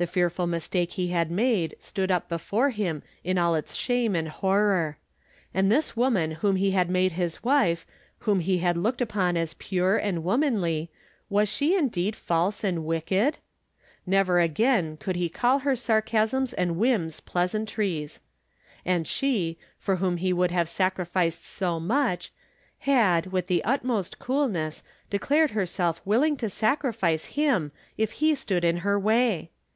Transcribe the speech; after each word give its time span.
The 0.00 0.06
fearful 0.06 0.46
mistake 0.46 0.92
he 0.92 1.08
had 1.08 1.30
made 1.30 1.74
stood 1.78 2.10
up 2.10 2.26
before 2.26 2.70
him 2.70 3.02
in 3.22 3.36
aU 3.36 3.52
its 3.52 3.76
shame 3.76 4.16
and 4.16 4.30
horror. 4.30 4.96
And 5.52 5.70
this 5.70 5.94
woman 5.94 6.30
whom 6.30 6.56
he 6.56 6.70
had 6.70 6.88
made 6.88 7.12
his 7.12 7.42
wife, 7.44 7.86
whom 8.20 8.40
he 8.40 8.60
had 8.60 8.78
looked 8.78 9.02
upon 9.02 9.36
as 9.36 9.52
pure 9.52 9.98
and 9.98 10.24
womanly, 10.24 10.90
was 11.28 11.50
she 11.50 11.76
indeed 11.76 12.16
false 12.16 12.64
and 12.64 12.86
wicked? 12.86 13.36
Never 14.06 14.40
again 14.40 14.96
could 14.96 15.16
he 15.16 15.28
call 15.28 15.58
her 15.58 15.76
sar 15.76 16.00
casms 16.00 16.54
and 16.56 16.78
whims 16.78 17.20
pleasantries. 17.20 18.20
And 18.86 19.06
she, 19.06 19.58
for 19.76 19.96
whom 19.96 20.16
he 20.16 20.32
would 20.32 20.50
have 20.50 20.70
sacrificed 20.70 21.44
so 21.44 21.78
much, 21.78 22.32
had, 22.78 23.32
with 23.32 23.48
the 23.48 23.62
utmost 23.64 24.18
coolness, 24.18 24.82
declared 25.10 25.50
herself 25.50 26.00
willing 26.06 26.38
to 26.38 26.48
sacrifice 26.48 27.26
him 27.36 27.70
if 27.98 28.12
he 28.12 28.34
stood 28.34 28.64
in 28.64 28.78
her 28.78 28.98
way 28.98 29.50